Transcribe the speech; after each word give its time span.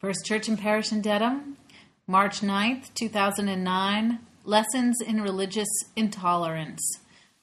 First 0.00 0.24
Church 0.24 0.48
and 0.48 0.58
Parish 0.58 0.92
in 0.92 1.02
Dedham, 1.02 1.58
March 2.06 2.40
9th, 2.40 2.94
2009. 2.94 4.18
Lessons 4.46 4.96
in 5.06 5.20
Religious 5.20 5.68
Intolerance. 5.94 6.80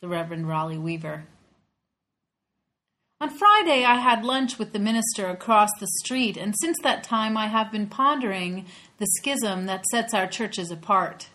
The 0.01 0.07
Reverend 0.07 0.47
Rali 0.47 0.75
Weaver. 0.75 1.27
On 3.21 3.29
Friday, 3.29 3.85
I 3.85 3.97
had 3.97 4.25
lunch 4.25 4.57
with 4.57 4.73
the 4.73 4.79
minister 4.79 5.27
across 5.27 5.69
the 5.79 5.87
street, 5.99 6.35
and 6.35 6.55
since 6.59 6.77
that 6.81 7.03
time, 7.03 7.37
I 7.37 7.45
have 7.45 7.71
been 7.71 7.85
pondering 7.85 8.65
the 8.97 9.05
schism 9.19 9.67
that 9.67 9.85
sets 9.91 10.15
our 10.15 10.25
churches 10.25 10.71
apart. 10.71 11.27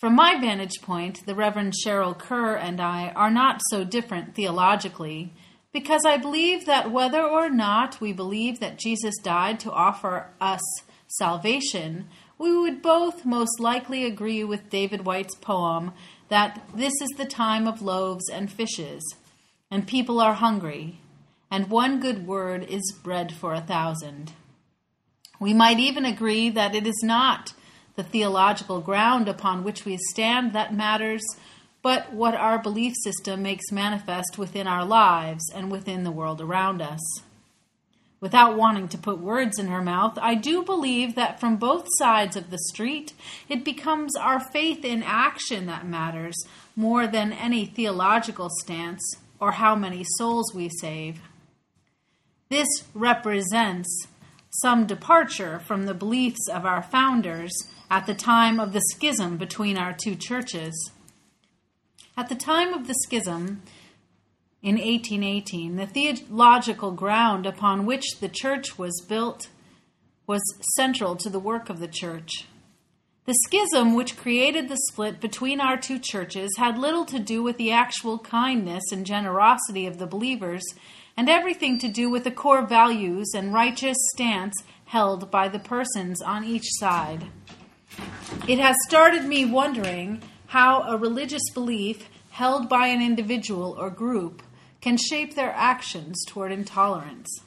From 0.00 0.14
my 0.14 0.38
vantage 0.38 0.82
point, 0.82 1.24
the 1.24 1.34
Reverend 1.34 1.72
Cheryl 1.82 2.18
Kerr 2.18 2.56
and 2.56 2.78
I 2.78 3.08
are 3.16 3.30
not 3.30 3.62
so 3.70 3.84
different 3.84 4.34
theologically, 4.34 5.32
because 5.72 6.02
I 6.06 6.18
believe 6.18 6.66
that 6.66 6.90
whether 6.90 7.22
or 7.22 7.48
not 7.48 8.00
we 8.00 8.12
believe 8.12 8.60
that 8.60 8.78
Jesus 8.78 9.14
died 9.22 9.58
to 9.60 9.72
offer 9.72 10.28
us 10.40 10.60
salvation, 11.06 12.08
we 12.38 12.56
would 12.56 12.82
both 12.82 13.24
most 13.24 13.60
likely 13.60 14.04
agree 14.04 14.44
with 14.44 14.70
David 14.70 15.04
Whyte's 15.06 15.34
poem 15.36 15.92
that 16.28 16.66
this 16.74 16.94
is 17.00 17.10
the 17.16 17.24
time 17.24 17.66
of 17.66 17.82
loaves 17.82 18.28
and 18.28 18.50
fishes, 18.50 19.02
and 19.70 19.86
people 19.86 20.20
are 20.20 20.34
hungry, 20.34 20.98
and 21.50 21.70
one 21.70 22.00
good 22.00 22.26
word 22.26 22.64
is 22.64 22.98
bread 23.02 23.32
for 23.32 23.52
a 23.54 23.60
thousand. 23.60 24.32
We 25.38 25.54
might 25.54 25.78
even 25.78 26.04
agree 26.04 26.50
that 26.50 26.74
it 26.74 26.86
is 26.86 27.00
not 27.02 27.52
the 27.96 28.02
theological 28.02 28.80
ground 28.80 29.28
upon 29.28 29.64
which 29.64 29.84
we 29.84 29.98
stand 30.10 30.52
that 30.52 30.74
matters, 30.74 31.22
but 31.82 32.12
what 32.12 32.34
our 32.34 32.58
belief 32.58 32.94
system 33.02 33.42
makes 33.42 33.72
manifest 33.72 34.38
within 34.38 34.66
our 34.66 34.84
lives 34.84 35.50
and 35.54 35.70
within 35.70 36.04
the 36.04 36.12
world 36.12 36.40
around 36.40 36.80
us. 36.80 37.00
Without 38.20 38.56
wanting 38.56 38.86
to 38.86 38.96
put 38.96 39.18
words 39.18 39.58
in 39.58 39.66
her 39.66 39.82
mouth, 39.82 40.16
I 40.22 40.36
do 40.36 40.62
believe 40.62 41.16
that 41.16 41.40
from 41.40 41.56
both 41.56 41.88
sides 41.98 42.36
of 42.36 42.50
the 42.50 42.58
street, 42.68 43.12
it 43.48 43.64
becomes 43.64 44.14
our 44.14 44.38
faith 44.38 44.84
in 44.84 45.02
action 45.02 45.66
that 45.66 45.84
matters 45.84 46.36
more 46.76 47.08
than 47.08 47.32
any 47.32 47.66
theological 47.66 48.48
stance 48.60 49.02
or 49.40 49.50
how 49.50 49.74
many 49.74 50.04
souls 50.18 50.54
we 50.54 50.70
save. 50.80 51.20
This 52.48 52.68
represents 52.94 54.06
some 54.60 54.86
departure 54.86 55.58
from 55.58 55.86
the 55.86 55.94
beliefs 55.94 56.48
of 56.48 56.64
our 56.64 56.82
founders 56.82 57.52
at 57.90 58.06
the 58.06 58.14
time 58.14 58.60
of 58.60 58.72
the 58.72 58.82
schism 58.92 59.36
between 59.36 59.76
our 59.76 59.92
two 59.92 60.14
churches. 60.14 60.92
At 62.14 62.28
the 62.28 62.34
time 62.34 62.74
of 62.74 62.88
the 62.88 62.94
schism 62.94 63.62
in 64.62 64.74
1818, 64.76 65.76
the 65.76 65.86
theological 65.86 66.92
ground 66.92 67.46
upon 67.46 67.86
which 67.86 68.04
the 68.20 68.28
church 68.28 68.78
was 68.78 69.04
built 69.08 69.48
was 70.26 70.42
central 70.76 71.16
to 71.16 71.30
the 71.30 71.38
work 71.38 71.70
of 71.70 71.80
the 71.80 71.88
church. 71.88 72.46
The 73.24 73.34
schism 73.46 73.94
which 73.94 74.18
created 74.18 74.68
the 74.68 74.76
split 74.90 75.20
between 75.20 75.60
our 75.60 75.78
two 75.78 75.98
churches 75.98 76.50
had 76.58 76.76
little 76.76 77.06
to 77.06 77.18
do 77.18 77.42
with 77.42 77.56
the 77.56 77.72
actual 77.72 78.18
kindness 78.18 78.82
and 78.92 79.06
generosity 79.06 79.86
of 79.86 79.98
the 79.98 80.06
believers 80.06 80.64
and 81.16 81.30
everything 81.30 81.78
to 81.78 81.88
do 81.88 82.10
with 82.10 82.24
the 82.24 82.30
core 82.30 82.66
values 82.66 83.32
and 83.34 83.54
righteous 83.54 83.96
stance 84.14 84.54
held 84.86 85.30
by 85.30 85.48
the 85.48 85.58
persons 85.58 86.20
on 86.20 86.44
each 86.44 86.66
side. 86.72 87.28
It 88.46 88.58
has 88.58 88.76
started 88.86 89.24
me 89.24 89.46
wondering 89.46 90.22
how 90.52 90.82
a 90.82 90.98
religious 90.98 91.48
belief 91.54 92.10
held 92.28 92.68
by 92.68 92.86
an 92.88 93.00
individual 93.00 93.74
or 93.78 93.88
group 93.88 94.42
can 94.82 94.98
shape 94.98 95.34
their 95.34 95.50
actions 95.52 96.22
toward 96.26 96.52
intolerance. 96.52 97.40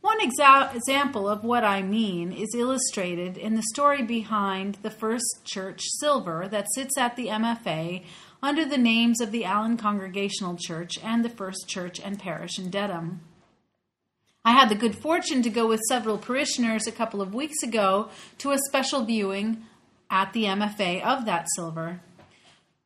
One 0.00 0.18
exa- 0.18 0.74
example 0.74 1.28
of 1.28 1.44
what 1.44 1.62
I 1.62 1.82
mean 1.82 2.32
is 2.32 2.56
illustrated 2.56 3.36
in 3.36 3.54
the 3.54 3.62
story 3.72 4.02
behind 4.02 4.78
the 4.82 4.90
First 4.90 5.44
Church 5.44 5.80
silver 6.00 6.48
that 6.48 6.66
sits 6.74 6.98
at 6.98 7.14
the 7.14 7.28
MFA 7.28 8.02
under 8.42 8.64
the 8.64 8.78
names 8.78 9.20
of 9.20 9.30
the 9.30 9.44
Allin 9.44 9.76
Congregational 9.76 10.56
Church 10.56 10.98
and 11.04 11.24
the 11.24 11.28
First 11.28 11.68
Church 11.68 12.00
and 12.00 12.18
Parish 12.18 12.58
in 12.58 12.68
Dedham. 12.68 13.20
I 14.44 14.54
had 14.54 14.70
the 14.70 14.74
good 14.74 14.96
fortune 14.96 15.40
to 15.42 15.50
go 15.50 15.68
with 15.68 15.80
several 15.88 16.18
parishioners 16.18 16.88
a 16.88 16.92
couple 16.92 17.22
of 17.22 17.32
weeks 17.32 17.62
ago 17.62 18.08
to 18.38 18.50
a 18.50 18.58
special 18.58 19.04
viewing 19.04 19.62
at 20.10 20.32
the 20.32 20.44
MFA 20.44 21.02
of 21.02 21.24
that 21.26 21.46
silver. 21.54 22.00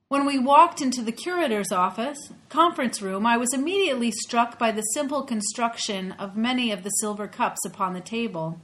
When 0.09 0.27
we 0.27 0.39
walked 0.39 0.81
into 0.81 1.03
the 1.03 1.13
curator's 1.13 1.71
office, 1.71 2.33
conference 2.49 3.01
room, 3.01 3.25
I 3.25 3.37
was 3.37 3.55
immediately 3.55 4.11
struck 4.11 4.59
by 4.59 4.73
the 4.73 4.83
simple 4.83 5.23
construction 5.23 6.13
of 6.19 6.37
many 6.37 6.73
of 6.73 6.83
the 6.83 6.91
silver 6.91 7.29
cups 7.29 7.65
upon 7.65 7.95
the 7.95 8.01
table. 8.01 8.61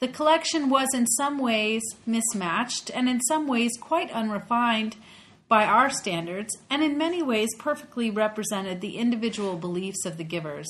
The 0.00 0.08
collection 0.08 0.68
was 0.68 0.88
in 0.92 1.06
some 1.06 1.38
ways 1.38 1.82
mismatched 2.04 2.90
and 2.90 3.08
in 3.08 3.22
some 3.22 3.48
ways 3.48 3.72
quite 3.80 4.10
unrefined 4.10 4.96
by 5.48 5.64
our 5.64 5.88
standards, 5.88 6.54
and 6.68 6.82
in 6.82 6.98
many 6.98 7.22
ways 7.22 7.48
perfectly 7.58 8.10
represented 8.10 8.80
the 8.80 8.98
individual 8.98 9.56
beliefs 9.56 10.04
of 10.04 10.18
the 10.18 10.24
givers. 10.24 10.68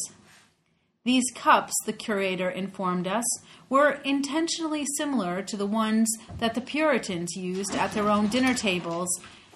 These 1.06 1.30
cups, 1.36 1.72
the 1.84 1.92
curator 1.92 2.50
informed 2.50 3.06
us, 3.06 3.24
were 3.68 4.00
intentionally 4.04 4.84
similar 4.96 5.40
to 5.40 5.56
the 5.56 5.64
ones 5.64 6.10
that 6.38 6.54
the 6.54 6.60
Puritans 6.60 7.36
used 7.36 7.76
at 7.76 7.92
their 7.92 8.10
own 8.10 8.26
dinner 8.26 8.54
tables 8.54 9.06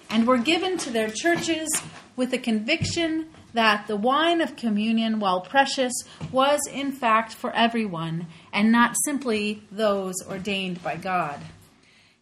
and 0.09 0.25
were 0.25 0.37
given 0.37 0.77
to 0.77 0.89
their 0.89 1.09
churches 1.09 1.67
with 2.15 2.31
the 2.31 2.37
conviction 2.37 3.27
that 3.53 3.87
the 3.87 3.97
wine 3.97 4.39
of 4.39 4.55
communion, 4.55 5.19
while 5.19 5.41
precious, 5.41 5.91
was 6.31 6.61
in 6.71 6.93
fact 6.93 7.33
for 7.33 7.51
everyone 7.51 8.27
and 8.53 8.71
not 8.71 8.95
simply 9.03 9.61
those 9.69 10.15
ordained 10.29 10.81
by 10.81 10.95
God. 10.95 11.41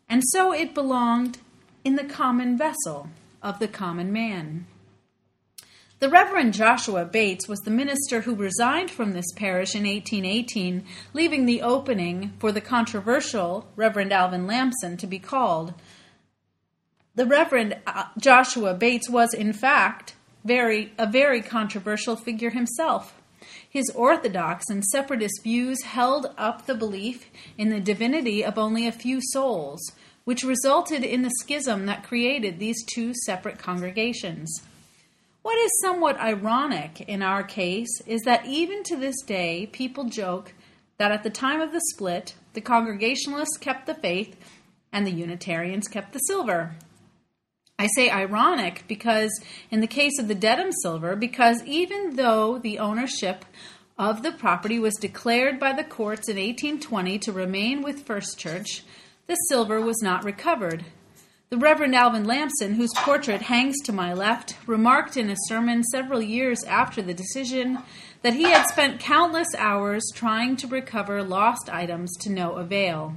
And 0.09 0.23
so 0.25 0.51
it 0.51 0.73
belonged 0.73 1.37
in 1.83 1.97
the 1.97 2.03
common 2.03 2.57
vessel 2.57 3.09
of 3.43 3.59
the 3.59 3.67
common 3.67 4.11
man. 4.11 4.65
The 5.99 6.07
Reverend 6.07 6.53
Joshua 6.53 7.03
Bates 7.03 7.49
was 7.49 7.59
the 7.59 7.71
minister 7.71 8.21
who 8.21 8.33
resigned 8.33 8.89
from 8.89 9.11
this 9.11 9.33
parish 9.35 9.75
in 9.75 9.83
1818, 9.83 10.85
leaving 11.11 11.45
the 11.45 11.61
opening 11.61 12.31
for 12.39 12.53
the 12.53 12.61
controversial 12.61 13.67
Reverend 13.75 14.13
Alvan 14.13 14.47
Lamson 14.47 14.95
to 14.95 15.05
be 15.05 15.19
called. 15.19 15.73
The 17.15 17.25
Reverend 17.25 17.79
uh, 17.85 18.05
Joshua 18.17 18.75
Bates 18.75 19.09
was, 19.09 19.33
in 19.33 19.51
fact, 19.51 20.15
very 20.45 20.93
a 20.97 21.05
very 21.05 21.41
controversial 21.41 22.15
figure 22.15 22.51
himself. 22.51 23.21
His 23.69 23.91
orthodox 23.93 24.69
and 24.69 24.85
separatist 24.85 25.43
views 25.43 25.81
held 25.83 26.33
up 26.37 26.65
the 26.65 26.75
belief 26.75 27.29
in 27.57 27.71
the 27.71 27.81
divinity 27.81 28.41
of 28.41 28.57
only 28.57 28.87
a 28.87 28.93
few 28.93 29.19
souls, 29.33 29.81
which 30.23 30.43
resulted 30.45 31.03
in 31.03 31.23
the 31.23 31.35
schism 31.41 31.87
that 31.87 32.07
created 32.07 32.57
these 32.57 32.85
two 32.85 33.13
separate 33.25 33.59
congregations. 33.59 34.61
What 35.41 35.57
is 35.57 35.71
somewhat 35.81 36.19
ironic 36.19 37.01
in 37.01 37.21
our 37.21 37.43
case 37.43 38.01
is 38.05 38.21
that 38.23 38.45
even 38.45 38.83
to 38.83 38.97
this 38.97 39.21
day, 39.21 39.69
people 39.71 40.05
joke 40.05 40.53
that 40.97 41.11
at 41.11 41.23
the 41.23 41.29
time 41.29 41.61
of 41.61 41.71
the 41.71 41.81
split, 41.93 42.35
the 42.53 42.61
Congregationalists 42.61 43.57
kept 43.57 43.85
the 43.85 43.95
faith 43.95 44.35
and 44.91 45.07
the 45.07 45.11
Unitarians 45.11 45.87
kept 45.87 46.11
the 46.11 46.19
silver. 46.19 46.75
I 47.77 47.87
say 47.95 48.09
ironic 48.09 48.83
because, 48.89 49.31
in 49.71 49.79
the 49.79 49.87
case 49.87 50.19
of 50.19 50.27
the 50.27 50.35
Dedham 50.35 50.73
silver, 50.83 51.15
because 51.15 51.63
even 51.63 52.17
though 52.17 52.57
the 52.57 52.79
ownership 52.79 53.45
of 53.97 54.23
the 54.23 54.33
property 54.33 54.77
was 54.77 54.95
declared 54.95 55.57
by 55.57 55.71
the 55.71 55.85
courts 55.85 56.27
in 56.27 56.35
1820 56.35 57.17
to 57.19 57.31
remain 57.31 57.81
with 57.81 58.05
First 58.05 58.37
Church, 58.37 58.83
the 59.27 59.35
silver 59.47 59.79
was 59.79 60.01
not 60.01 60.25
recovered. 60.25 60.83
The 61.49 61.57
Reverend 61.57 61.95
Alvan 61.95 62.25
Lamson, 62.25 62.75
whose 62.75 62.93
portrait 62.97 63.41
hangs 63.41 63.75
to 63.85 63.91
my 63.91 64.13
left, 64.13 64.55
remarked 64.67 65.17
in 65.17 65.31
a 65.31 65.35
sermon 65.47 65.83
several 65.83 66.21
years 66.21 66.63
after 66.65 67.01
the 67.01 67.15
decision 67.15 67.79
that 68.21 68.35
he 68.35 68.43
had 68.43 68.67
spent 68.67 68.99
countless 68.99 69.47
hours 69.57 70.03
trying 70.13 70.57
to 70.57 70.67
recover 70.67 71.23
lost 71.23 71.67
items 71.67 72.15
to 72.17 72.29
no 72.29 72.51
avail, 72.51 73.15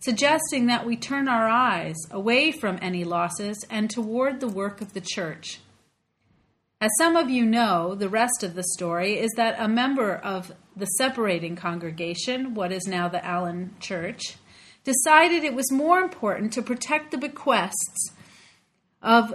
suggesting 0.00 0.66
that 0.66 0.84
we 0.84 0.94
turn 0.94 1.26
our 1.26 1.48
eyes 1.48 1.96
away 2.10 2.52
from 2.52 2.78
any 2.82 3.02
losses 3.02 3.64
and 3.70 3.88
toward 3.88 4.40
the 4.40 4.48
work 4.48 4.82
of 4.82 4.92
the 4.92 5.00
church. 5.00 5.60
As 6.82 6.90
some 6.98 7.16
of 7.16 7.30
you 7.30 7.46
know, 7.46 7.94
the 7.94 8.10
rest 8.10 8.42
of 8.42 8.56
the 8.56 8.64
story 8.74 9.18
is 9.18 9.30
that 9.36 9.56
a 9.58 9.68
member 9.68 10.14
of 10.14 10.52
the 10.76 10.84
separating 10.98 11.56
congregation, 11.56 12.52
what 12.52 12.72
is 12.72 12.86
now 12.86 13.08
the 13.08 13.26
Allin 13.26 13.74
Church, 13.80 14.36
decided 14.84 15.44
it 15.44 15.54
was 15.54 15.70
more 15.70 15.98
important 16.00 16.52
to 16.52 16.62
protect 16.62 17.10
the 17.10 17.18
bequests 17.18 18.12
of, 19.02 19.34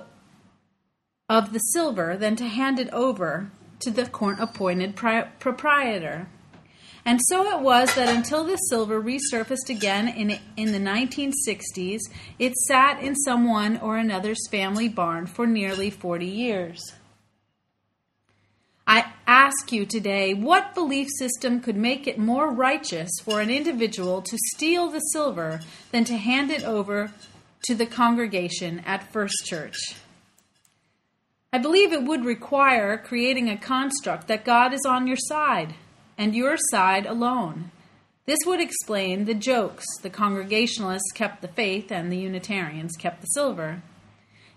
of 1.29 1.53
the 1.53 1.59
silver 1.59 2.17
than 2.17 2.35
to 2.35 2.47
hand 2.47 2.79
it 2.79 2.89
over 2.91 3.51
to 3.79 3.91
the 3.91 4.05
court 4.05 4.39
appointed 4.39 4.95
pri- 4.95 5.29
proprietor. 5.39 6.27
And 7.05 7.19
so 7.27 7.57
it 7.57 7.61
was 7.61 7.93
that 7.95 8.15
until 8.15 8.45
the 8.45 8.55
silver 8.55 9.01
resurfaced 9.01 9.69
again 9.69 10.07
in, 10.07 10.39
in 10.55 10.71
the 10.71 10.79
1960s, 10.79 11.99
it 12.39 12.53
sat 12.55 13.03
in 13.03 13.15
someone 13.15 13.77
or 13.77 13.97
another's 13.97 14.47
family 14.49 14.87
barn 14.87 15.25
for 15.25 15.45
nearly 15.45 15.89
40 15.89 16.25
years. 16.25 16.93
I 18.85 19.13
ask 19.25 19.71
you 19.71 19.85
today 19.85 20.33
what 20.33 20.75
belief 20.75 21.07
system 21.17 21.61
could 21.61 21.77
make 21.77 22.05
it 22.05 22.17
more 22.17 22.51
righteous 22.51 23.09
for 23.23 23.39
an 23.39 23.49
individual 23.49 24.21
to 24.21 24.37
steal 24.53 24.89
the 24.89 24.99
silver 24.99 25.61
than 25.91 26.03
to 26.05 26.17
hand 26.17 26.51
it 26.51 26.63
over 26.63 27.13
to 27.65 27.75
the 27.75 27.85
congregation 27.85 28.79
at 28.85 29.11
First 29.13 29.45
Church? 29.45 29.77
I 31.53 31.59
believe 31.59 31.93
it 31.93 32.03
would 32.03 32.25
require 32.25 32.97
creating 32.97 33.47
a 33.47 33.57
construct 33.57 34.27
that 34.27 34.43
God 34.43 34.73
is 34.73 34.85
on 34.85 35.07
your 35.07 35.17
side 35.17 35.75
and 36.17 36.35
your 36.35 36.57
side 36.71 37.05
alone. 37.05 37.71
This 38.25 38.39
would 38.45 38.59
explain 38.59 39.25
the 39.25 39.33
jokes 39.33 39.85
the 40.01 40.09
Congregationalists 40.09 41.11
kept 41.13 41.41
the 41.41 41.47
faith 41.47 41.91
and 41.91 42.11
the 42.11 42.17
Unitarians 42.17 42.95
kept 42.97 43.21
the 43.21 43.27
silver. 43.27 43.81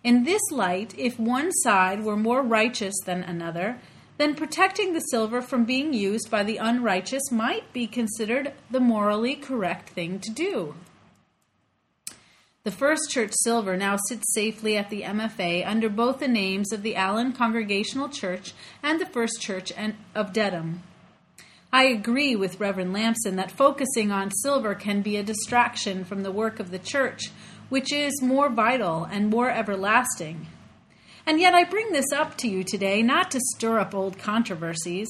In 0.03 0.25
this 0.25 0.43
light, 0.51 0.95
if 0.97 1.19
one 1.19 1.53
side 1.53 2.03
were 2.03 2.17
more 2.17 2.43
righteous 2.43 2.95
than 3.05 3.23
another, 3.23 3.79
then 4.19 4.35
protecting 4.35 4.93
the 4.93 5.01
silver 5.01 5.43
from 5.43 5.65
being 5.65 5.93
used 5.93 6.31
by 6.31 6.43
the 6.43 6.57
unrighteous 6.57 7.31
might 7.31 7.73
be 7.73 7.87
considered 7.87 8.53
the 8.71 8.81
morally 8.81 9.35
correct 9.35 9.91
thing 9.91 10.19
to 10.21 10.31
do. 10.31 10.75
The 12.65 12.73
First 12.73 13.11
Church 13.11 13.31
silver 13.45 13.77
now 13.77 13.97
sits 14.09 14.35
safely 14.35 14.77
at 14.77 14.91
the 14.91 15.03
MFA 15.03 15.65
under 15.65 15.89
both 15.89 16.19
the 16.19 16.27
names 16.27 16.73
of 16.73 16.83
the 16.83 16.95
Allin 16.97 17.33
Congregational 17.33 18.09
Church 18.09 18.55
and 18.83 19.01
the 19.01 19.07
First 19.07 19.41
Church 19.41 19.73
of 20.15 20.33
Dedham. 20.33 20.83
I 21.73 21.85
agree 21.85 22.35
with 22.35 22.59
Reverend 22.59 22.93
Lamson 22.93 23.37
that 23.37 23.53
focusing 23.53 24.11
on 24.11 24.31
silver 24.31 24.75
can 24.75 25.03
be 25.03 25.17
a 25.17 25.23
distraction 25.23 26.05
from 26.05 26.23
the 26.23 26.33
work 26.33 26.59
of 26.59 26.71
the 26.71 26.79
church, 26.79 27.31
which 27.69 27.93
is 27.93 28.23
more 28.23 28.49
vital 28.49 29.05
and 29.05 29.31
more 29.31 29.51
everlasting. 29.51 30.47
And 31.27 31.41
yet 31.41 31.55
I 31.55 31.65
bring 31.65 31.93
this 31.93 32.13
up 32.15 32.37
to 32.39 32.49
you 32.49 32.63
today 32.63 33.03
not 33.03 33.33
to 33.33 33.41
stir 33.41 33.81
up 33.81 33.95
old 33.95 34.17
controversies, 34.17 35.09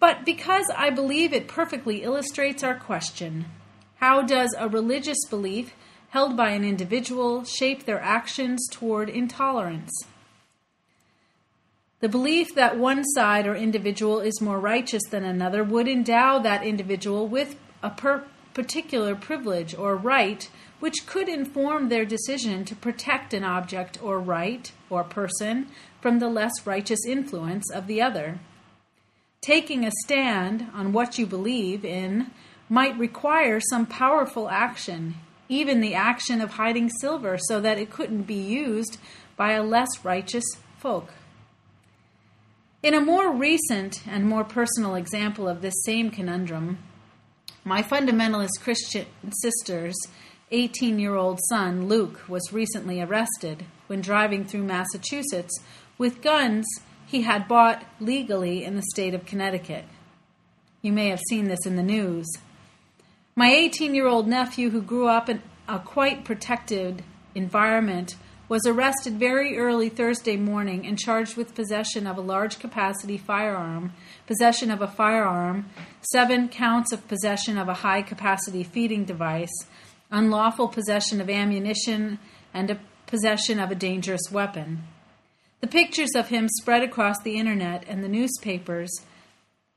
but 0.00 0.24
because 0.24 0.66
I 0.76 0.90
believe 0.90 1.32
it 1.32 1.46
perfectly 1.46 2.02
illustrates 2.02 2.64
our 2.64 2.74
question 2.74 3.46
How 4.00 4.22
does 4.22 4.54
a 4.58 4.68
religious 4.68 5.24
belief 5.30 5.74
held 6.08 6.36
by 6.36 6.50
an 6.50 6.64
individual 6.64 7.44
shape 7.44 7.84
their 7.84 8.00
actions 8.00 8.68
toward 8.70 9.08
intolerance? 9.08 9.92
The 12.00 12.08
belief 12.08 12.54
that 12.54 12.76
one 12.76 13.04
side 13.04 13.46
or 13.46 13.54
individual 13.54 14.20
is 14.20 14.40
more 14.40 14.58
righteous 14.58 15.04
than 15.10 15.24
another 15.24 15.64
would 15.64 15.88
endow 15.88 16.38
that 16.40 16.64
individual 16.64 17.28
with 17.28 17.56
a 17.82 17.90
per- 17.90 18.24
particular 18.54 19.14
privilege 19.14 19.74
or 19.74 19.96
right 19.96 20.48
which 20.80 21.06
could 21.06 21.28
inform 21.28 21.88
their 21.88 22.04
decision 22.04 22.64
to 22.64 22.76
protect 22.76 23.32
an 23.32 23.42
object 23.42 23.98
or 24.02 24.20
right 24.20 24.70
or 24.90 25.02
person 25.02 25.66
from 26.00 26.18
the 26.18 26.28
less 26.28 26.66
righteous 26.66 27.06
influence 27.06 27.70
of 27.72 27.86
the 27.86 28.02
other. 28.02 28.38
Taking 29.40 29.84
a 29.84 29.90
stand 30.04 30.66
on 30.74 30.92
what 30.92 31.18
you 31.18 31.26
believe 31.26 31.84
in 31.84 32.30
might 32.68 32.98
require 32.98 33.60
some 33.60 33.86
powerful 33.86 34.48
action, 34.48 35.14
even 35.48 35.80
the 35.80 35.94
action 35.94 36.40
of 36.40 36.52
hiding 36.52 36.90
silver 37.00 37.38
so 37.38 37.60
that 37.60 37.78
it 37.78 37.90
couldn't 37.90 38.22
be 38.22 38.34
used 38.34 38.98
by 39.36 39.52
a 39.52 39.62
less 39.62 40.04
righteous 40.04 40.44
folk. 40.78 41.14
In 42.82 42.92
a 42.92 43.00
more 43.00 43.32
recent 43.32 44.06
and 44.06 44.26
more 44.26 44.44
personal 44.44 44.94
example 44.94 45.48
of 45.48 45.62
this 45.62 45.82
same 45.84 46.10
conundrum, 46.10 46.78
my 47.64 47.82
fundamentalist 47.82 48.60
Christian 48.60 49.06
sister's 49.30 49.96
18 50.50 50.98
year 50.98 51.16
old 51.16 51.40
son, 51.48 51.88
Luke, 51.88 52.28
was 52.28 52.52
recently 52.52 53.00
arrested 53.00 53.64
when 53.86 54.02
driving 54.02 54.44
through 54.44 54.64
Massachusetts 54.64 55.58
with 55.96 56.22
guns 56.22 56.66
he 57.06 57.22
had 57.22 57.48
bought 57.48 57.84
legally 58.00 58.64
in 58.64 58.76
the 58.76 58.82
state 58.92 59.14
of 59.14 59.24
Connecticut. 59.24 59.84
You 60.82 60.92
may 60.92 61.08
have 61.08 61.20
seen 61.28 61.48
this 61.48 61.64
in 61.64 61.76
the 61.76 61.82
news. 61.82 62.26
My 63.34 63.50
18 63.50 63.94
year 63.94 64.06
old 64.06 64.28
nephew, 64.28 64.70
who 64.70 64.82
grew 64.82 65.08
up 65.08 65.28
in 65.30 65.42
a 65.66 65.78
quite 65.78 66.24
protected 66.24 67.02
environment, 67.34 68.16
was 68.54 68.66
arrested 68.68 69.14
very 69.14 69.58
early 69.58 69.88
Thursday 69.88 70.36
morning 70.36 70.86
and 70.86 70.96
charged 70.96 71.36
with 71.36 71.56
possession 71.56 72.06
of 72.06 72.16
a 72.16 72.20
large 72.20 72.60
capacity 72.60 73.18
firearm, 73.18 73.92
possession 74.28 74.70
of 74.70 74.80
a 74.80 74.86
firearm, 74.86 75.68
seven 76.12 76.48
counts 76.48 76.92
of 76.92 77.08
possession 77.08 77.58
of 77.58 77.68
a 77.68 77.74
high 77.74 78.00
capacity 78.00 78.62
feeding 78.62 79.04
device, 79.04 79.50
unlawful 80.12 80.68
possession 80.68 81.20
of 81.20 81.28
ammunition, 81.28 82.16
and 82.54 82.70
a 82.70 82.78
possession 83.08 83.58
of 83.58 83.72
a 83.72 83.74
dangerous 83.74 84.30
weapon. 84.30 84.84
The 85.60 85.66
pictures 85.66 86.14
of 86.14 86.28
him 86.28 86.48
spread 86.48 86.84
across 86.84 87.20
the 87.24 87.36
internet 87.36 87.84
and 87.88 88.04
the 88.04 88.08
newspapers, 88.08 88.92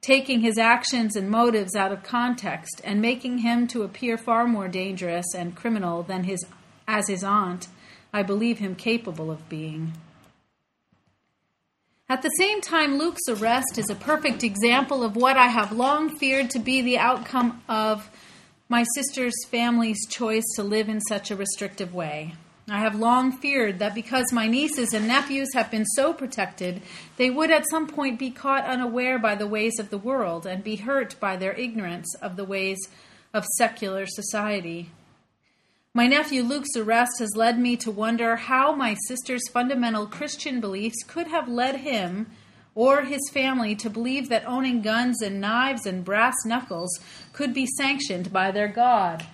taking 0.02 0.42
his 0.42 0.60
actions 0.60 1.16
and 1.16 1.32
motives 1.32 1.76
out 1.76 1.92
of 1.92 2.04
context 2.04 2.80
and 2.84 3.02
making 3.02 3.40
him 3.40 3.66
to 3.70 3.82
appear 3.82 4.20
far 4.20 4.46
more 4.46 4.68
dangerous 4.68 5.34
and 5.34 5.56
criminal 5.56 6.04
than 6.04 6.26
his 6.26 6.46
as 6.88 7.08
his 7.08 7.24
aunt 7.24 7.68
I 8.18 8.24
believe 8.24 8.58
him 8.58 8.74
capable 8.74 9.30
of 9.30 9.48
being. 9.48 9.94
At 12.10 12.24
the 12.24 12.32
same 12.32 12.62
time, 12.62 12.98
Luke's 12.98 13.30
arrest 13.30 13.78
is 13.78 13.92
a 13.92 13.96
perfect 13.96 14.44
example 14.44 15.04
of 15.04 15.16
what 15.16 15.38
I 15.38 15.46
have 15.46 15.72
long 15.72 16.18
feared 16.18 16.50
to 16.50 16.60
be 16.60 16.82
the 16.82 16.98
outcome 16.98 17.62
of 17.70 18.10
my 18.70 18.86
sister's 18.96 19.36
family's 19.50 20.04
choice 20.10 20.46
to 20.56 20.64
live 20.64 20.90
in 20.90 21.00
such 21.02 21.30
a 21.30 21.36
restrictive 21.36 21.94
way. 21.94 22.34
I 22.68 22.80
have 22.80 22.96
long 22.96 23.32
feared 23.34 23.78
that 23.78 23.94
because 23.94 24.34
my 24.34 24.48
nieces 24.48 24.96
and 24.96 25.08
nephews 25.08 25.54
have 25.54 25.70
been 25.70 25.86
so 25.86 26.12
protected, 26.12 26.82
they 27.18 27.30
would 27.30 27.52
at 27.52 27.70
some 27.70 27.86
point 27.86 28.18
be 28.18 28.32
caught 28.32 28.66
unaware 28.66 29.20
by 29.20 29.36
the 29.36 29.46
ways 29.46 29.78
of 29.78 29.92
the 29.92 30.00
world 30.00 30.48
and 30.48 30.64
be 30.64 30.78
hurt 30.78 31.20
by 31.20 31.36
their 31.36 31.54
ignorance 31.54 32.16
of 32.20 32.36
the 32.36 32.46
ways 32.46 32.80
of 33.32 33.46
secular 33.58 34.08
society. 34.08 34.90
My 35.98 36.06
nephew 36.06 36.44
Luke's 36.44 36.76
arrest 36.76 37.18
has 37.18 37.36
led 37.36 37.58
me 37.58 37.76
to 37.78 37.90
wonder 37.90 38.36
how 38.36 38.76
my 38.76 38.96
sister's 39.08 39.50
fundamental 39.50 40.06
Christian 40.06 40.62
beliefs 40.62 41.02
could 41.08 41.26
have 41.26 41.48
led 41.48 41.78
him 41.78 42.28
or 42.76 43.02
his 43.02 43.28
family 43.34 43.76
to 43.78 43.90
believe 43.90 44.30
that 44.30 44.46
owning 44.46 44.84
guns 44.84 45.24
and 45.24 45.42
knives 45.42 45.88
and 45.88 46.06
brass 46.06 46.36
knuckles 46.46 47.00
could 47.34 47.52
be 47.52 47.66
sanctioned 47.66 48.32
by 48.32 48.52
their 48.52 48.68
God. 48.68 49.26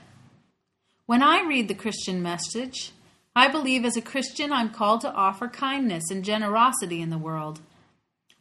When 1.06 1.21
I 1.21 1.42
read 1.45 1.68
the 1.68 1.74
Christian 1.74 2.24
message, 2.24 2.94
I 3.36 3.50
believe 3.50 3.83
as 3.83 3.98
a 3.98 4.01
Christian 4.01 4.54
I'm 4.54 4.69
called 4.69 5.01
to 5.01 5.12
offer 5.12 5.50
kindness 5.50 6.06
and 6.09 6.24
generosity 6.24 7.01
in 7.01 7.09
the 7.09 7.18
world. 7.18 7.59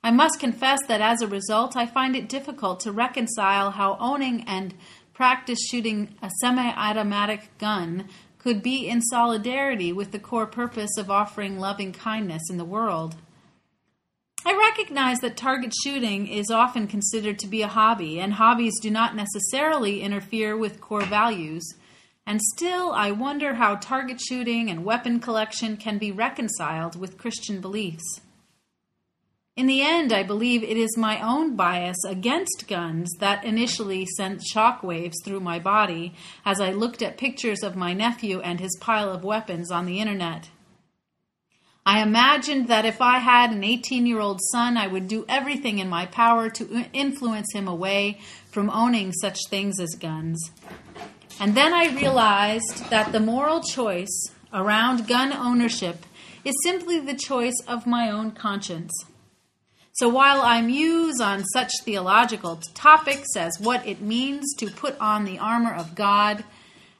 I 0.05 0.13
must 0.13 0.39
confess 0.39 0.79
that 0.87 1.01
as 1.01 1.23
a 1.23 1.29
result, 1.29 1.77
I 1.77 1.87
find 1.87 2.15
it 2.15 2.29
difficult 2.29 2.79
to 2.81 2.93
reconcile 2.93 3.73
how 3.73 3.97
owning 3.99 4.45
and 4.49 4.75
practice 5.13 5.59
shooting 5.71 6.15
a 6.23 6.31
semi 6.41 6.73
automatic 6.73 7.57
gun 7.59 8.09
could 8.39 8.63
be 8.63 8.89
in 8.89 9.01
solidarity 9.01 9.93
with 9.93 10.11
the 10.11 10.19
core 10.19 10.47
purpose 10.47 10.97
of 10.99 11.11
offering 11.11 11.59
loving 11.59 11.93
kindness 11.93 12.43
in 12.51 12.57
the 12.57 12.65
world. 12.65 13.15
I 14.45 14.57
recognize 14.71 15.21
that 15.21 15.37
target 15.37 15.73
shooting 15.85 16.27
is 16.27 16.51
often 16.51 16.89
considered 16.89 17.39
to 17.39 17.47
be 17.47 17.63
a 17.63 17.69
hobby, 17.69 18.19
and 18.19 18.33
hobbies 18.33 18.81
do 18.81 18.91
not 18.91 19.15
necessarily 19.15 20.03
interfere 20.03 20.57
with 20.57 20.81
core 20.81 21.05
values. 21.05 21.65
And 22.27 22.41
still, 22.55 22.91
I 22.93 23.13
wonder 23.13 23.55
how 23.55 23.77
target 23.77 24.21
shooting 24.21 24.69
and 24.69 24.85
weapon 24.85 25.21
collection 25.21 25.77
can 25.77 25.99
be 25.99 26.11
reconciled 26.11 26.99
with 26.99 27.19
Christian 27.19 27.61
beliefs. 27.61 28.22
In 29.55 29.67
the 29.67 29.83
end, 29.83 30.15
I 30.15 30.23
believe 30.23 30.63
it 30.63 30.79
is 30.79 30.97
my 30.97 31.21
own 31.21 31.57
bias 31.57 32.03
against 32.07 32.65
guns 32.69 33.11
that 33.21 33.45
initially 33.45 34.07
sent 34.17 34.41
shockwaves 34.41 35.13
through 35.23 35.41
my 35.41 35.59
body 35.59 36.15
as 36.43 36.59
I 36.59 36.71
looked 36.71 37.03
at 37.03 37.19
pictures 37.19 37.63
of 37.63 37.77
my 37.77 37.93
nephew 37.93 38.41
and 38.41 38.59
his 38.59 38.75
pile 38.81 39.11
of 39.11 39.25
weapons 39.25 39.71
on 39.71 39.85
the 39.85 40.01
internet. 40.01 40.49
I 41.85 42.01
imagined 42.01 42.69
that 42.69 42.87
if 42.87 43.03
I 43.03 43.19
had 43.19 43.51
an 43.51 43.63
18 43.63 44.07
year 44.07 44.21
old 44.21 44.41
son, 44.53 44.79
I 44.79 44.87
would 44.87 45.07
do 45.07 45.27
everything 45.29 45.81
in 45.81 45.89
my 45.89 46.07
power 46.07 46.49
to 46.49 46.87
influence 46.95 47.53
him 47.53 47.69
away 47.69 48.21
from 48.51 48.71
owning 48.71 49.13
such 49.13 49.39
things 49.51 49.79
as 49.79 49.97
guns. 49.97 50.51
And 51.39 51.55
then 51.55 51.75
I 51.75 51.95
realized 51.95 52.89
that 52.89 53.13
the 53.13 53.21
moral 53.21 53.61
choice 53.61 54.31
around 54.51 55.07
gun 55.07 55.31
ownership 55.31 56.07
is 56.43 56.55
simply 56.63 57.01
the 57.01 57.15
choice 57.15 57.61
of 57.69 57.87
my 57.87 58.11
own 58.11 58.31
conscience. 58.31 58.93
So 59.95 60.09
while 60.09 60.41
I 60.41 60.63
muse 60.63 61.21
on 61.21 61.45
such 61.45 61.71
theological 61.85 62.57
topics 62.75 63.37
as 63.37 63.61
what 63.61 63.87
it 63.87 64.01
means 64.01 64.55
to 64.55 64.71
put 64.71 64.99
on 64.99 65.25
the 65.25 65.39
armor 65.39 65.75
of 65.75 65.95
God, 65.95 66.45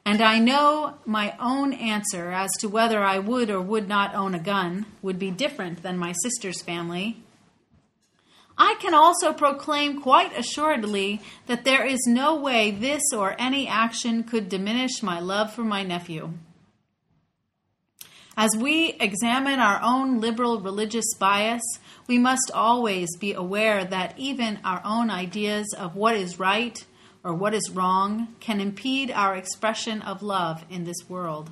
and 0.05 0.21
I 0.21 0.37
know 0.37 0.95
my 1.05 1.35
own 1.39 1.73
answer 1.73 2.31
as 2.31 2.51
to 2.59 2.69
whether 2.69 3.03
I 3.03 3.17
would 3.17 3.49
or 3.49 3.61
would 3.61 3.87
not 3.87 4.13
own 4.13 4.35
a 4.35 4.39
gun 4.39 4.85
would 5.01 5.17
be 5.17 5.31
different 5.31 5.81
than 5.81 5.97
my 5.97 6.13
sister's 6.21 6.61
family, 6.61 7.17
I 8.55 8.75
can 8.79 8.93
also 8.93 9.33
proclaim 9.33 9.99
quite 9.99 10.37
assuredly 10.37 11.19
that 11.47 11.65
there 11.65 11.85
is 11.85 12.01
no 12.05 12.35
way 12.35 12.69
this 12.69 13.01
or 13.11 13.35
any 13.39 13.67
action 13.67 14.23
could 14.23 14.49
diminish 14.49 15.01
my 15.01 15.19
love 15.19 15.51
for 15.51 15.63
my 15.63 15.81
nephew. 15.81 16.33
As 18.37 18.55
we 18.55 18.93
examine 18.99 19.59
our 19.59 19.79
own 19.81 20.19
liberal 20.19 20.59
religious 20.59 21.05
bias, 21.19 21.61
we 22.07 22.17
must 22.17 22.51
always 22.53 23.15
be 23.17 23.33
aware 23.33 23.85
that 23.85 24.17
even 24.17 24.59
our 24.63 24.81
own 24.83 25.09
ideas 25.09 25.73
of 25.77 25.95
what 25.95 26.15
is 26.15 26.39
right 26.39 26.85
or 27.23 27.33
what 27.33 27.53
is 27.53 27.71
wrong 27.71 28.27
can 28.39 28.59
impede 28.59 29.09
our 29.11 29.35
expression 29.35 30.01
of 30.01 30.21
love 30.21 30.65
in 30.69 30.83
this 30.83 31.09
world. 31.09 31.49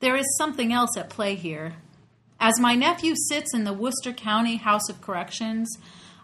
There 0.00 0.16
is 0.16 0.36
something 0.36 0.72
else 0.72 0.96
at 0.96 1.08
play 1.08 1.34
here. 1.34 1.76
As 2.38 2.60
my 2.60 2.74
nephew 2.74 3.14
sits 3.28 3.54
in 3.54 3.64
the 3.64 3.72
Worcester 3.72 4.12
County 4.12 4.56
House 4.56 4.90
of 4.90 5.00
Corrections, 5.00 5.68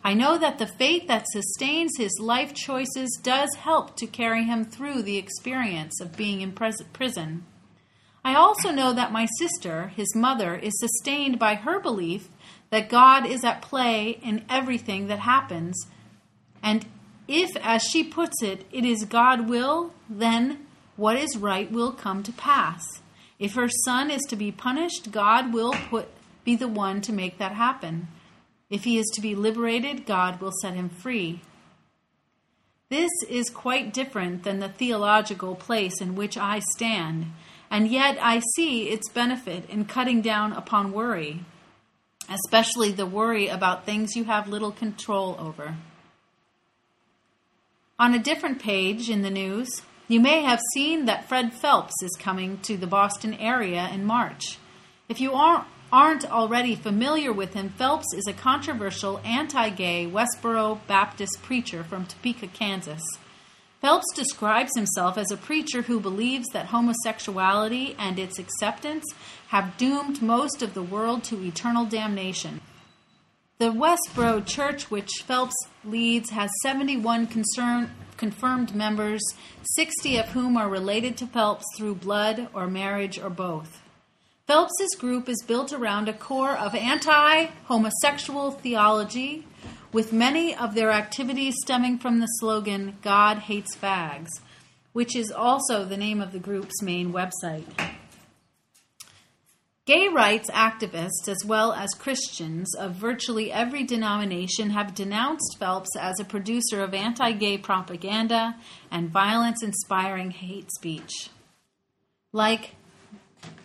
I 0.04 0.12
know 0.12 0.36
that 0.36 0.58
the 0.58 0.66
faith 0.66 1.08
that 1.08 1.26
sustains 1.28 1.92
his 1.96 2.18
life 2.20 2.52
choices 2.52 3.18
does 3.22 3.54
help 3.54 3.96
to 3.96 4.06
carry 4.06 4.44
him 4.44 4.64
through 4.64 5.02
the 5.02 5.16
experience 5.16 6.00
of 6.00 6.16
being 6.16 6.42
in 6.42 6.52
prison. 6.52 7.44
I 8.24 8.34
also 8.34 8.70
know 8.70 8.92
that 8.92 9.12
my 9.12 9.26
sister, 9.38 9.88
his 9.96 10.14
mother, 10.14 10.54
is 10.54 10.78
sustained 10.78 11.38
by 11.38 11.54
her 11.54 11.80
belief 11.80 12.28
that 12.72 12.88
God 12.88 13.26
is 13.26 13.44
at 13.44 13.60
play 13.60 14.18
in 14.22 14.46
everything 14.48 15.08
that 15.08 15.18
happens. 15.18 15.88
And 16.62 16.86
if, 17.28 17.54
as 17.58 17.82
she 17.82 18.02
puts 18.02 18.42
it, 18.42 18.64
it 18.72 18.86
is 18.86 19.04
God 19.04 19.46
will, 19.46 19.92
then 20.08 20.66
what 20.96 21.18
is 21.18 21.36
right 21.36 21.70
will 21.70 21.92
come 21.92 22.22
to 22.22 22.32
pass. 22.32 22.82
If 23.38 23.56
her 23.56 23.68
son 23.84 24.10
is 24.10 24.22
to 24.30 24.36
be 24.36 24.50
punished, 24.50 25.12
God 25.12 25.52
will 25.52 25.74
put, 25.90 26.08
be 26.44 26.56
the 26.56 26.66
one 26.66 27.02
to 27.02 27.12
make 27.12 27.36
that 27.36 27.52
happen. 27.52 28.08
If 28.70 28.84
he 28.84 28.98
is 28.98 29.06
to 29.16 29.20
be 29.20 29.34
liberated, 29.34 30.06
God 30.06 30.40
will 30.40 30.52
set 30.62 30.72
him 30.72 30.88
free. 30.88 31.42
This 32.88 33.10
is 33.28 33.50
quite 33.50 33.92
different 33.92 34.44
than 34.44 34.60
the 34.60 34.70
theological 34.70 35.56
place 35.56 36.00
in 36.00 36.14
which 36.14 36.38
I 36.38 36.62
stand, 36.74 37.26
and 37.70 37.88
yet 37.88 38.16
I 38.18 38.40
see 38.56 38.88
its 38.88 39.10
benefit 39.10 39.68
in 39.68 39.84
cutting 39.84 40.22
down 40.22 40.54
upon 40.54 40.92
worry, 40.92 41.44
especially 42.32 42.92
the 42.92 43.06
worry 43.06 43.48
about 43.48 43.84
things 43.84 44.16
you 44.16 44.24
have 44.24 44.48
little 44.48 44.72
control 44.72 45.36
over. 45.38 45.76
On 47.98 48.14
a 48.14 48.18
different 48.18 48.60
page 48.60 49.08
in 49.08 49.22
the 49.22 49.30
news, 49.30 49.82
you 50.08 50.20
may 50.20 50.42
have 50.42 50.60
seen 50.74 51.04
that 51.06 51.28
Fred 51.28 51.52
Phelps 51.52 51.94
is 52.02 52.16
coming 52.18 52.58
to 52.62 52.76
the 52.76 52.86
Boston 52.86 53.34
area 53.34 53.88
in 53.92 54.04
March. 54.04 54.58
If 55.08 55.20
you 55.20 55.32
aren't 55.32 56.30
already 56.30 56.74
familiar 56.74 57.32
with 57.32 57.54
him, 57.54 57.68
Phelps 57.70 58.12
is 58.14 58.26
a 58.26 58.32
controversial 58.32 59.20
anti 59.24 59.68
gay 59.70 60.06
Westboro 60.06 60.80
Baptist 60.86 61.42
preacher 61.42 61.84
from 61.84 62.06
Topeka, 62.06 62.48
Kansas. 62.48 63.02
Phelps 63.82 64.06
describes 64.14 64.70
himself 64.76 65.18
as 65.18 65.32
a 65.32 65.36
preacher 65.36 65.82
who 65.82 65.98
believes 65.98 66.46
that 66.52 66.66
homosexuality 66.66 67.96
and 67.98 68.16
its 68.16 68.38
acceptance 68.38 69.04
have 69.48 69.76
doomed 69.76 70.22
most 70.22 70.62
of 70.62 70.72
the 70.72 70.84
world 70.84 71.24
to 71.24 71.42
eternal 71.42 71.84
damnation. 71.84 72.60
The 73.58 73.72
Westboro 73.72 74.46
Church, 74.46 74.88
which 74.88 75.24
Phelps 75.26 75.56
leads, 75.84 76.30
has 76.30 76.48
71 76.62 77.26
concern, 77.26 77.90
confirmed 78.16 78.72
members, 78.72 79.20
60 79.74 80.16
of 80.16 80.28
whom 80.28 80.56
are 80.56 80.68
related 80.68 81.16
to 81.16 81.26
Phelps 81.26 81.66
through 81.76 81.96
blood 81.96 82.48
or 82.54 82.68
marriage 82.68 83.18
or 83.18 83.30
both. 83.30 83.82
Phelps's 84.46 84.94
group 84.96 85.28
is 85.28 85.42
built 85.44 85.72
around 85.72 86.08
a 86.08 86.12
core 86.12 86.56
of 86.56 86.76
anti 86.76 87.46
homosexual 87.64 88.52
theology, 88.52 89.44
with 89.92 90.12
many 90.12 90.54
of 90.54 90.74
their 90.74 90.90
activities 90.90 91.54
stemming 91.62 91.98
from 91.98 92.20
the 92.20 92.26
slogan, 92.26 92.96
God 93.02 93.38
Hates 93.38 93.76
Fags, 93.76 94.30
which 94.92 95.14
is 95.14 95.30
also 95.30 95.84
the 95.84 95.96
name 95.96 96.20
of 96.20 96.32
the 96.32 96.38
group's 96.38 96.82
main 96.82 97.12
website. 97.12 97.64
Gay 99.84 100.08
rights 100.08 100.48
activists, 100.50 101.28
as 101.28 101.44
well 101.44 101.72
as 101.72 101.90
Christians 101.94 102.72
of 102.74 102.94
virtually 102.94 103.50
every 103.50 103.82
denomination, 103.82 104.70
have 104.70 104.94
denounced 104.94 105.56
Phelps 105.58 105.96
as 105.98 106.20
a 106.20 106.24
producer 106.24 106.82
of 106.82 106.94
anti 106.94 107.32
gay 107.32 107.58
propaganda 107.58 108.56
and 108.90 109.10
violence 109.10 109.62
inspiring 109.62 110.30
hate 110.30 110.70
speech. 110.72 111.30
Like 112.32 112.76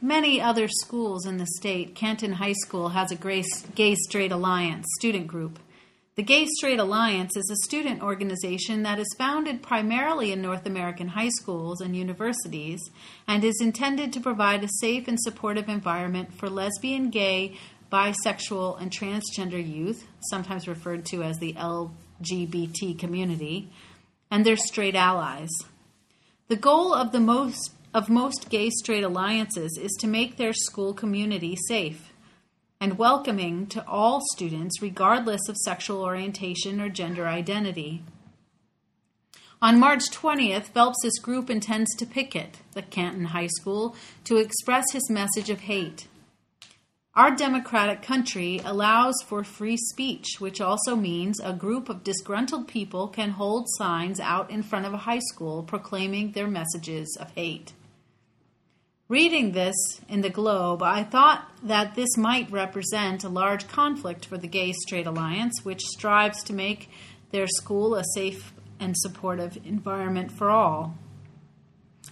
Many 0.02 0.42
other 0.42 0.68
schools 0.68 1.26
in 1.26 1.38
the 1.38 1.48
state, 1.58 1.96
Canton 1.96 2.34
High 2.34 2.54
School 2.54 2.90
has 2.90 3.12
a 3.12 3.16
Gay 3.16 3.96
Straight 3.96 4.32
Alliance 4.32 4.86
student 5.00 5.28
group. 5.28 5.60
The 6.18 6.24
Gay 6.24 6.48
Straight 6.48 6.80
Alliance 6.80 7.38
is 7.38 7.48
a 7.52 7.64
student 7.68 8.02
organization 8.02 8.82
that 8.82 8.98
is 8.98 9.16
founded 9.20 9.62
primarily 9.62 10.32
in 10.32 10.42
North 10.42 10.66
American 10.66 11.10
high 11.10 11.30
schools 11.30 11.80
and 11.80 11.96
universities 11.96 12.82
and 13.28 13.44
is 13.44 13.62
intended 13.62 14.12
to 14.14 14.20
provide 14.20 14.64
a 14.64 14.68
safe 14.80 15.08
and 15.08 15.20
supportive 15.22 15.70
environment 15.70 16.34
for 16.34 16.50
lesbian, 16.50 17.12
gay, 17.12 17.56
bisexual, 17.92 18.82
and 18.82 18.90
transgender 18.90 19.64
youth, 19.64 20.08
sometimes 20.32 20.68
referred 20.68 21.06
to 21.06 21.22
as 21.22 21.38
the 21.38 21.54
LGBT 21.54 22.98
community, 22.98 23.70
and 24.32 24.44
their 24.44 24.58
straight 24.58 24.96
allies. 24.96 25.52
The 26.48 26.56
goal 26.56 26.96
of 26.96 27.12
the 27.12 27.20
most 27.20 27.74
of 27.94 28.10
most 28.10 28.50
gay 28.50 28.72
straight 28.72 29.04
alliances 29.04 29.78
is 29.80 29.96
to 30.00 30.08
make 30.08 30.38
their 30.38 30.54
school 30.54 30.96
community 30.96 31.56
safe 31.68 32.07
and 32.80 32.98
welcoming 32.98 33.68
to 33.68 33.86
all 33.88 34.22
students, 34.34 34.82
regardless 34.82 35.48
of 35.50 35.58
sexual 35.58 36.04
orientation 36.04 36.80
or 36.80 36.90
gender 36.90 37.28
identity. 37.28 38.04
On 39.60 39.80
March 39.80 40.12
20th, 40.12 40.66
Phelps's 40.66 41.18
group 41.20 41.50
intends 41.50 41.96
to 41.96 42.06
picket 42.06 42.60
the 42.74 42.84
Canton 42.84 43.26
High 43.26 43.48
School 43.48 43.96
to 44.26 44.38
express 44.38 44.92
his 44.94 45.10
message 45.10 45.50
of 45.50 45.62
hate. 45.62 46.08
Our 47.16 47.36
democratic 47.36 48.04
country 48.04 48.62
allows 48.64 49.16
for 49.26 49.44
free 49.44 49.78
speech, 49.78 50.36
which 50.38 50.62
also 50.62 50.96
means 50.96 51.40
a 51.40 51.52
group 51.52 51.90
of 51.90 52.04
disgruntled 52.04 52.68
people 52.68 53.08
can 53.08 53.32
hold 53.32 53.66
signs 53.80 54.20
out 54.20 54.52
in 54.52 54.62
front 54.62 54.86
of 54.86 54.94
a 54.94 54.98
high 54.98 55.22
school 55.32 55.64
proclaiming 55.64 56.34
their 56.34 56.46
messages 56.46 57.18
of 57.20 57.32
hate. 57.32 57.74
Reading 59.10 59.54
this 59.54 60.02
in 60.10 60.20
the 60.20 60.30
Globe, 60.30 60.84
I 60.84 61.02
thought 61.02 61.50
that 61.64 61.96
this 61.96 62.18
might 62.18 62.52
represent 62.52 63.24
a 63.24 63.30
large 63.30 63.66
conflict 63.70 64.26
for 64.26 64.38
the 64.38 64.50
Gay 64.50 64.74
Straight 64.74 65.08
Alliance, 65.08 65.64
which 65.64 65.80
strives 65.80 66.44
to 66.44 66.54
make 66.54 66.90
their 67.32 67.48
school 67.48 67.96
a 67.96 68.04
safe 68.16 68.52
and 68.82 68.98
supportive 68.98 69.58
environment 69.64 70.34
for 70.34 70.50
all. 70.50 70.98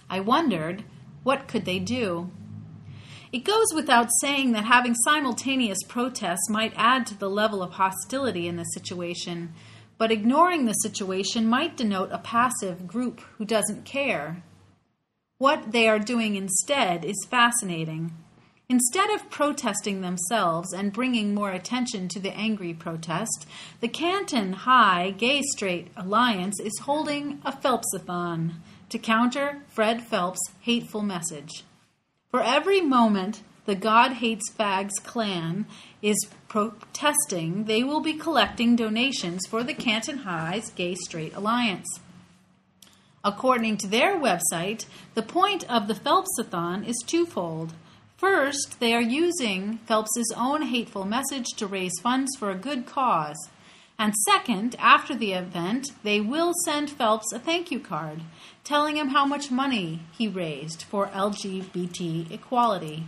I 0.08 0.20
wondered, 0.20 0.84
what 1.22 1.48
could 1.48 1.66
they 1.66 1.78
do? 1.78 2.30
It 3.30 3.44
goes 3.44 3.74
without 3.74 4.08
saying 4.22 4.52
that 4.52 4.64
having 4.64 4.94
simultaneous 5.04 5.82
protests 5.86 6.48
might 6.48 6.72
add 6.76 7.04
to 7.08 7.18
the 7.18 7.28
level 7.28 7.62
of 7.62 7.72
hostility 7.72 8.48
in 8.48 8.56
the 8.56 8.64
situation, 8.64 9.52
but 9.98 10.10
ignoring 10.10 10.64
the 10.64 10.72
situation 10.72 11.46
might 11.46 11.76
denote 11.76 12.08
a 12.10 12.16
passive 12.16 12.86
group 12.86 13.20
who 13.36 13.44
doesn't 13.44 13.84
care. 13.84 14.42
What 15.38 15.72
they 15.72 15.86
are 15.86 15.98
doing 15.98 16.34
instead 16.34 17.04
is 17.04 17.26
fascinating. 17.28 18.12
Instead 18.70 19.10
of 19.10 19.28
protesting 19.28 20.00
themselves 20.00 20.72
and 20.72 20.94
bringing 20.94 21.34
more 21.34 21.50
attention 21.50 22.08
to 22.08 22.18
the 22.18 22.34
angry 22.34 22.72
protest, 22.72 23.46
the 23.80 23.88
Canton 23.88 24.54
High 24.54 25.10
Gay 25.10 25.42
Straight 25.42 25.88
Alliance 25.94 26.58
is 26.58 26.78
holding 26.78 27.42
a 27.44 27.52
Phelpsathon 27.52 28.54
to 28.88 28.98
counter 28.98 29.62
Fred 29.68 30.02
Phelps' 30.02 30.40
hateful 30.62 31.02
message. 31.02 31.64
For 32.30 32.42
every 32.42 32.80
moment 32.80 33.42
the 33.66 33.74
God 33.74 34.12
Hates 34.12 34.50
Fags 34.50 35.02
clan 35.04 35.66
is 36.00 36.16
protesting, 36.48 37.64
they 37.64 37.84
will 37.84 38.00
be 38.00 38.14
collecting 38.14 38.74
donations 38.74 39.42
for 39.46 39.62
the 39.62 39.74
Canton 39.74 40.18
High's 40.18 40.70
Gay 40.70 40.94
Straight 40.94 41.34
Alliance. 41.34 42.00
According 43.24 43.78
to 43.78 43.86
their 43.86 44.18
website, 44.18 44.86
the 45.14 45.22
point 45.22 45.68
of 45.70 45.88
the 45.88 45.94
Phelpsathon 45.94 46.86
is 46.86 46.96
twofold. 47.06 47.72
First, 48.16 48.80
they 48.80 48.94
are 48.94 49.02
using 49.02 49.78
Phelps's 49.86 50.32
own 50.36 50.62
hateful 50.62 51.04
message 51.04 51.46
to 51.56 51.66
raise 51.66 52.00
funds 52.02 52.30
for 52.38 52.50
a 52.50 52.54
good 52.54 52.86
cause. 52.86 53.36
And 53.98 54.14
second, 54.26 54.76
after 54.78 55.14
the 55.14 55.32
event, 55.32 55.90
they 56.02 56.20
will 56.20 56.52
send 56.64 56.90
Phelps 56.90 57.32
a 57.32 57.38
thank 57.38 57.70
you 57.70 57.80
card 57.80 58.22
telling 58.66 58.96
him 58.96 59.08
how 59.08 59.24
much 59.24 59.50
money 59.50 60.00
he 60.10 60.26
raised 60.26 60.82
for 60.82 61.06
LGBT 61.06 62.30
equality. 62.32 63.06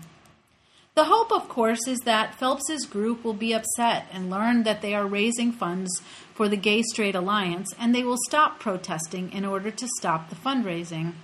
The 0.94 1.04
hope, 1.04 1.32
of 1.32 1.48
course, 1.48 1.86
is 1.88 1.98
that 2.00 2.36
Phelps's 2.36 2.86
group 2.86 3.24
will 3.24 3.34
be 3.34 3.52
upset 3.52 4.06
and 4.12 4.30
learn 4.30 4.62
that 4.62 4.82
they 4.82 4.94
are 4.94 5.06
raising 5.06 5.50
funds 5.52 6.00
for 6.38 6.48
the 6.48 6.56
Gay 6.56 6.82
Straight 6.82 7.16
Alliance 7.16 7.74
and 7.80 7.92
they 7.92 8.04
will 8.04 8.16
stop 8.28 8.60
protesting 8.60 9.32
in 9.32 9.44
order 9.44 9.72
to 9.72 9.88
stop 9.98 10.30
the 10.30 10.36
fundraising. 10.36 11.14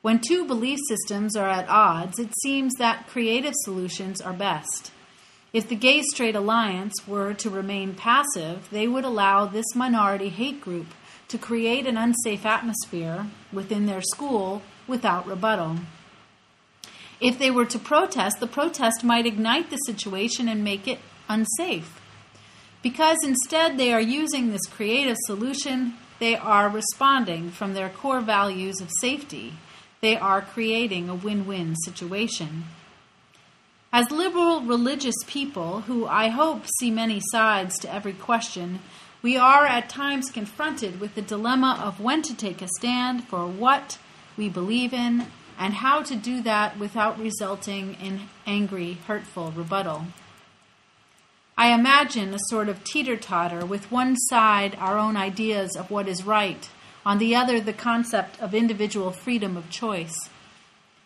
When 0.00 0.20
two 0.20 0.46
belief 0.46 0.78
systems 0.88 1.36
are 1.36 1.50
at 1.50 1.68
odds, 1.68 2.18
it 2.18 2.32
seems 2.42 2.72
that 2.78 3.06
creative 3.06 3.52
solutions 3.56 4.22
are 4.22 4.32
best. 4.32 4.90
If 5.52 5.68
the 5.68 5.76
Gay 5.76 6.00
Straight 6.00 6.34
Alliance 6.34 6.94
were 7.06 7.34
to 7.34 7.50
remain 7.50 7.92
passive, 7.92 8.70
they 8.70 8.88
would 8.88 9.04
allow 9.04 9.44
this 9.44 9.74
minority 9.74 10.30
hate 10.30 10.62
group 10.62 10.86
to 11.28 11.36
create 11.36 11.86
an 11.86 11.98
unsafe 11.98 12.46
atmosphere 12.46 13.26
within 13.52 13.84
their 13.84 14.00
school 14.00 14.62
without 14.86 15.26
rebuttal. 15.26 15.76
If 17.20 17.38
they 17.38 17.50
were 17.50 17.66
to 17.66 17.78
protest, 17.78 18.40
the 18.40 18.46
protest 18.46 19.04
might 19.04 19.26
ignite 19.26 19.68
the 19.68 19.76
situation 19.76 20.48
and 20.48 20.64
make 20.64 20.88
it 20.88 21.00
unsafe. 21.28 22.00
Because 22.84 23.16
instead 23.24 23.78
they 23.78 23.94
are 23.94 24.00
using 24.00 24.50
this 24.50 24.66
creative 24.66 25.16
solution, 25.24 25.94
they 26.18 26.36
are 26.36 26.68
responding 26.68 27.50
from 27.50 27.72
their 27.72 27.88
core 27.88 28.20
values 28.20 28.78
of 28.82 28.90
safety. 29.00 29.54
They 30.02 30.18
are 30.18 30.42
creating 30.42 31.08
a 31.08 31.14
win 31.14 31.46
win 31.46 31.76
situation. 31.76 32.64
As 33.90 34.10
liberal 34.10 34.60
religious 34.60 35.14
people, 35.26 35.80
who 35.82 36.04
I 36.06 36.28
hope 36.28 36.66
see 36.78 36.90
many 36.90 37.22
sides 37.30 37.78
to 37.78 37.92
every 37.92 38.12
question, 38.12 38.80
we 39.22 39.38
are 39.38 39.64
at 39.64 39.88
times 39.88 40.30
confronted 40.30 41.00
with 41.00 41.14
the 41.14 41.22
dilemma 41.22 41.80
of 41.82 42.00
when 42.00 42.20
to 42.20 42.36
take 42.36 42.60
a 42.60 42.68
stand 42.76 43.24
for 43.24 43.46
what 43.46 43.96
we 44.36 44.50
believe 44.50 44.92
in 44.92 45.28
and 45.58 45.72
how 45.72 46.02
to 46.02 46.16
do 46.16 46.42
that 46.42 46.78
without 46.78 47.18
resulting 47.18 47.94
in 47.94 48.28
angry, 48.46 48.98
hurtful 49.06 49.52
rebuttal. 49.52 50.04
I 51.56 51.72
imagine 51.72 52.34
a 52.34 52.38
sort 52.48 52.68
of 52.68 52.82
teeter 52.82 53.16
totter, 53.16 53.64
with 53.64 53.90
one 53.90 54.16
side 54.16 54.76
our 54.80 54.98
own 54.98 55.16
ideas 55.16 55.76
of 55.76 55.90
what 55.90 56.08
is 56.08 56.26
right, 56.26 56.68
on 57.06 57.18
the 57.18 57.36
other 57.36 57.60
the 57.60 57.72
concept 57.72 58.40
of 58.40 58.54
individual 58.54 59.12
freedom 59.12 59.56
of 59.56 59.70
choice. 59.70 60.14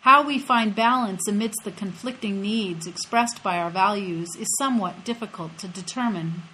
How 0.02 0.22
we 0.22 0.38
find 0.38 0.74
balance 0.74 1.28
amidst 1.28 1.64
the 1.64 1.70
conflicting 1.70 2.40
needs 2.40 2.86
expressed 2.86 3.42
by 3.42 3.58
our 3.58 3.68
values 3.68 4.28
is 4.38 4.56
somewhat 4.58 5.04
difficult 5.04 5.58
to 5.58 5.68
determine. 5.68 6.44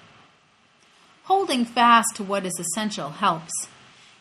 Holding 1.24 1.64
fast 1.64 2.16
to 2.16 2.24
what 2.24 2.44
is 2.44 2.58
essential 2.58 3.10
helps. 3.10 3.52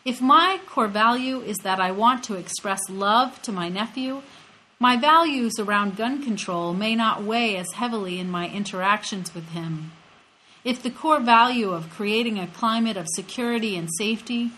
If 0.04 0.20
my 0.20 0.60
core 0.66 0.86
value 0.86 1.40
is 1.40 1.56
that 1.64 1.80
I 1.80 1.90
want 1.90 2.22
to 2.24 2.34
express 2.34 2.80
love 2.88 3.42
to 3.42 3.50
my 3.50 3.68
nephew, 3.68 4.22
my 4.78 4.96
values 4.96 5.54
around 5.58 5.96
gun 5.96 6.22
control 6.22 6.74
may 6.74 6.94
not 6.94 7.22
weigh 7.22 7.56
as 7.56 7.72
heavily 7.72 8.18
in 8.18 8.30
my 8.30 8.48
interactions 8.48 9.34
with 9.34 9.48
him. 9.50 9.92
If 10.64 10.82
the 10.82 10.90
core 10.90 11.20
value 11.20 11.70
of 11.70 11.90
creating 11.90 12.38
a 12.38 12.46
climate 12.46 12.96
of 12.96 13.06
security 13.14 13.76
and 13.76 13.88
safety, 13.98 14.50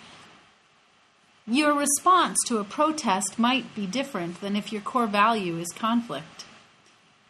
your 1.47 1.75
response 1.75 2.37
to 2.47 2.59
a 2.59 2.65
protest 2.65 3.39
might 3.39 3.75
be 3.75 3.87
different 3.87 4.41
than 4.41 4.57
if 4.57 4.73
your 4.73 4.83
core 4.83 5.07
value 5.07 5.59
is 5.59 5.69
conflict. 5.69 6.45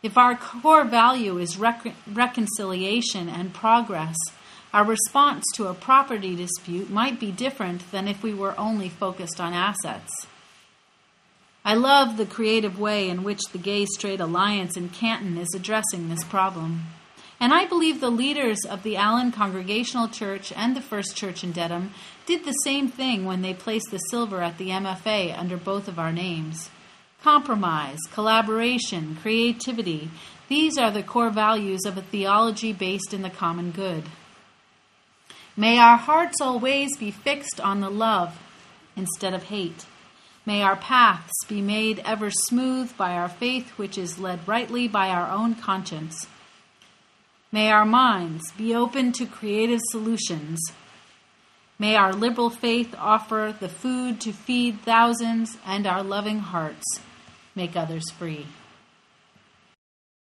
If 0.02 0.16
our 0.16 0.36
core 0.36 0.84
value 0.84 1.38
is 1.38 1.58
rec- 1.58 1.94
reconciliation 2.10 3.28
and 3.28 3.52
progress, 3.52 4.16
our 4.72 4.84
response 4.84 5.44
to 5.54 5.68
a 5.68 5.74
property 5.74 6.36
dispute 6.36 6.90
might 6.90 7.18
be 7.18 7.32
different 7.32 7.90
than 7.92 8.06
if 8.06 8.22
we 8.22 8.34
were 8.34 8.58
only 8.58 8.88
focused 8.88 9.40
on 9.40 9.52
assets. 9.52 10.10
I 11.66 11.74
love 11.74 12.16
the 12.16 12.26
creative 12.26 12.78
way 12.78 13.08
in 13.08 13.24
which 13.24 13.40
the 13.50 13.58
Gay 13.58 13.86
Straight 13.86 14.20
Alliance 14.20 14.76
in 14.76 14.88
Canton 14.88 15.36
is 15.36 15.52
addressing 15.52 16.08
this 16.08 16.22
problem. 16.22 16.84
And 17.40 17.52
I 17.52 17.64
believe 17.64 18.00
the 18.00 18.08
leaders 18.08 18.60
of 18.64 18.84
the 18.84 18.94
Allin 18.94 19.32
Congregational 19.32 20.06
Church 20.06 20.52
and 20.54 20.76
the 20.76 20.80
First 20.80 21.16
Church 21.16 21.42
in 21.42 21.50
Dedham 21.50 21.90
did 22.24 22.44
the 22.44 22.52
same 22.52 22.86
thing 22.86 23.24
when 23.24 23.42
they 23.42 23.52
placed 23.52 23.90
the 23.90 23.98
silver 23.98 24.42
at 24.42 24.58
the 24.58 24.68
MFA 24.68 25.36
under 25.36 25.56
both 25.56 25.88
of 25.88 25.98
our 25.98 26.12
names. 26.12 26.70
Compromise, 27.20 27.98
collaboration, 28.12 29.18
creativity, 29.20 30.08
these 30.46 30.78
are 30.78 30.92
the 30.92 31.02
core 31.02 31.30
values 31.30 31.84
of 31.84 31.98
a 31.98 32.02
theology 32.02 32.72
based 32.72 33.12
in 33.12 33.22
the 33.22 33.28
common 33.28 33.72
good. 33.72 34.04
May 35.56 35.80
our 35.80 35.96
hearts 35.96 36.40
always 36.40 36.96
be 36.96 37.10
fixed 37.10 37.60
on 37.60 37.80
the 37.80 37.90
love 37.90 38.38
instead 38.94 39.34
of 39.34 39.42
hate. 39.42 39.84
May 40.46 40.62
our 40.62 40.76
paths 40.76 41.34
be 41.48 41.60
made 41.60 42.00
ever 42.04 42.30
smooth 42.30 42.96
by 42.96 43.14
our 43.14 43.28
faith, 43.28 43.70
which 43.70 43.98
is 43.98 44.20
led 44.20 44.46
rightly 44.46 44.86
by 44.86 45.08
our 45.08 45.28
own 45.28 45.56
conscience. 45.56 46.28
May 47.50 47.72
our 47.72 47.84
minds 47.84 48.52
be 48.52 48.72
open 48.72 49.10
to 49.12 49.26
creative 49.26 49.80
solutions. 49.90 50.60
May 51.80 51.96
our 51.96 52.12
liberal 52.12 52.50
faith 52.50 52.94
offer 52.96 53.56
the 53.58 53.68
food 53.68 54.20
to 54.20 54.32
feed 54.32 54.82
thousands, 54.82 55.58
and 55.66 55.84
our 55.84 56.04
loving 56.04 56.38
hearts 56.38 57.00
make 57.56 57.74
others 57.74 58.08
free. 58.12 58.46